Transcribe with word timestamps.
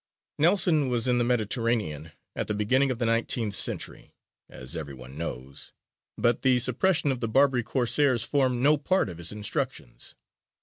Nelson 0.39 0.89
was 0.89 1.07
in 1.07 1.19
the 1.19 1.23
Mediterranean 1.23 2.11
at 2.35 2.47
the 2.47 2.55
beginning 2.55 2.89
of 2.89 2.97
the 2.97 3.05
nineteenth 3.05 3.53
century, 3.53 4.15
as 4.49 4.75
every 4.75 4.95
one 4.95 5.15
knows, 5.15 5.73
but 6.17 6.41
the 6.41 6.57
suppression 6.57 7.11
of 7.11 7.19
the 7.19 7.27
Barbary 7.27 7.61
Corsairs 7.61 8.23
formed 8.23 8.63
no 8.63 8.77
part 8.77 9.09
of 9.09 9.19
his 9.19 9.31
instructions. 9.31 10.15